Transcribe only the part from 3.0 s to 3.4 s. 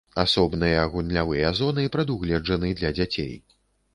дзяцей.